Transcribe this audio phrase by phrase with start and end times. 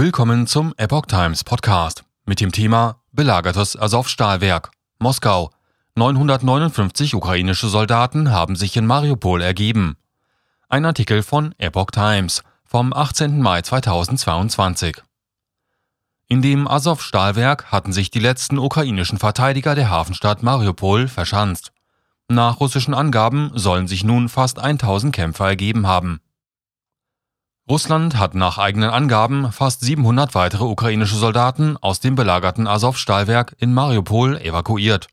[0.00, 5.50] Willkommen zum Epoch Times Podcast mit dem Thema Belagertes Azov-Stahlwerk, Moskau.
[5.96, 9.96] 959 ukrainische Soldaten haben sich in Mariupol ergeben.
[10.68, 13.42] Ein Artikel von Epoch Times vom 18.
[13.42, 15.02] Mai 2022.
[16.28, 21.72] In dem Azov-Stahlwerk hatten sich die letzten ukrainischen Verteidiger der Hafenstadt Mariupol verschanzt.
[22.28, 26.20] Nach russischen Angaben sollen sich nun fast 1000 Kämpfer ergeben haben.
[27.68, 33.74] Russland hat nach eigenen Angaben fast 700 weitere ukrainische Soldaten aus dem belagerten Azov-Stahlwerk in
[33.74, 35.08] Mariupol evakuiert.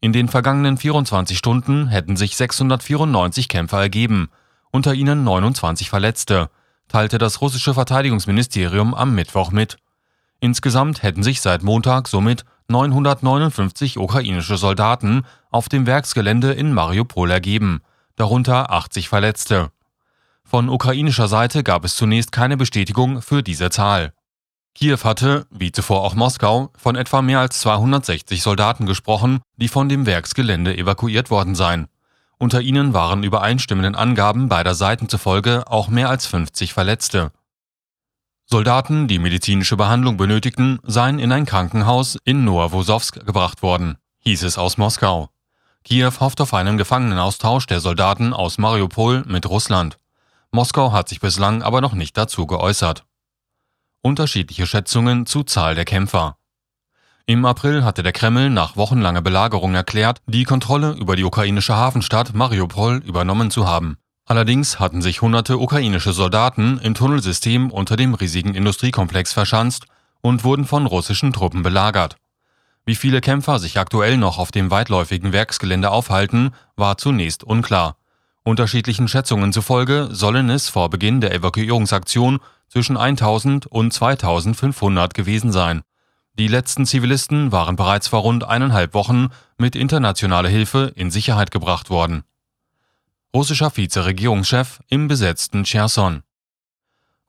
[0.00, 4.28] In den vergangenen 24 Stunden hätten sich 694 Kämpfer ergeben,
[4.72, 6.50] unter ihnen 29 Verletzte,
[6.88, 9.76] teilte das russische Verteidigungsministerium am Mittwoch mit.
[10.40, 17.82] Insgesamt hätten sich seit Montag somit 959 ukrainische Soldaten auf dem Werksgelände in Mariupol ergeben,
[18.16, 19.70] darunter 80 Verletzte.
[20.54, 24.12] Von ukrainischer Seite gab es zunächst keine Bestätigung für diese Zahl.
[24.76, 29.88] Kiew hatte, wie zuvor auch Moskau, von etwa mehr als 260 Soldaten gesprochen, die von
[29.88, 31.88] dem Werksgelände evakuiert worden seien.
[32.38, 37.32] Unter ihnen waren übereinstimmenden Angaben beider Seiten zufolge auch mehr als 50 Verletzte.
[38.46, 44.56] Soldaten, die medizinische Behandlung benötigten, seien in ein Krankenhaus in Nowosowsk gebracht worden, hieß es
[44.56, 45.30] aus Moskau.
[45.82, 49.98] Kiew hofft auf einen Gefangenenaustausch der Soldaten aus Mariupol mit Russland.
[50.54, 53.04] Moskau hat sich bislang aber noch nicht dazu geäußert.
[54.02, 56.36] Unterschiedliche Schätzungen zu Zahl der Kämpfer.
[57.26, 62.34] Im April hatte der Kreml nach wochenlanger Belagerung erklärt, die Kontrolle über die ukrainische Hafenstadt
[62.34, 63.98] Mariupol übernommen zu haben.
[64.26, 69.86] Allerdings hatten sich hunderte ukrainische Soldaten im Tunnelsystem unter dem riesigen Industriekomplex verschanzt
[70.20, 72.16] und wurden von russischen Truppen belagert.
[72.86, 77.96] Wie viele Kämpfer sich aktuell noch auf dem weitläufigen Werksgelände aufhalten, war zunächst unklar.
[78.46, 85.80] Unterschiedlichen Schätzungen zufolge sollen es vor Beginn der Evakuierungsaktion zwischen 1000 und 2500 gewesen sein.
[86.34, 91.88] Die letzten Zivilisten waren bereits vor rund eineinhalb Wochen mit internationaler Hilfe in Sicherheit gebracht
[91.88, 92.22] worden.
[93.34, 96.22] Russischer Vizeregierungschef im besetzten Cherson.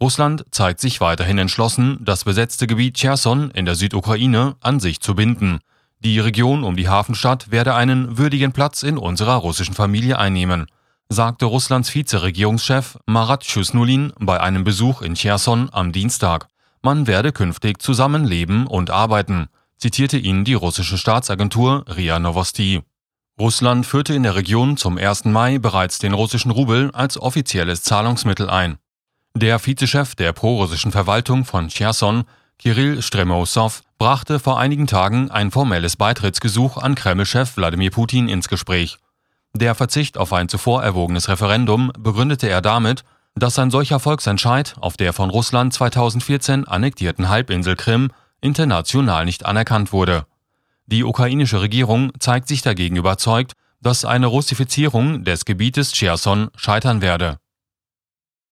[0.00, 5.14] Russland zeigt sich weiterhin entschlossen, das besetzte Gebiet Cherson in der Südukraine an sich zu
[5.14, 5.60] binden.
[6.00, 10.66] Die Region um die Hafenstadt werde einen würdigen Platz in unserer russischen Familie einnehmen
[11.14, 16.48] sagte Russlands Vizeregierungschef Marat Schusnulin bei einem Besuch in Cherson am Dienstag.
[16.82, 19.46] Man werde künftig zusammenleben und arbeiten,
[19.78, 22.82] zitierte ihn die russische Staatsagentur RIA Novosti.
[23.38, 25.26] Russland führte in der Region zum 1.
[25.26, 28.78] Mai bereits den russischen Rubel als offizielles Zahlungsmittel ein.
[29.36, 32.24] Der Vizechef der prorussischen Verwaltung von Cherson,
[32.58, 38.98] Kirill Stremoussow, brachte vor einigen Tagen ein formelles Beitrittsgesuch an Kremlchef Wladimir Putin ins Gespräch.
[39.56, 43.04] Der Verzicht auf ein zuvor erwogenes Referendum begründete er damit,
[43.36, 48.10] dass ein solcher Volksentscheid auf der von Russland 2014 annektierten Halbinsel Krim
[48.40, 50.26] international nicht anerkannt wurde.
[50.86, 57.38] Die ukrainische Regierung zeigt sich dagegen überzeugt, dass eine Russifizierung des Gebietes Cherson scheitern werde.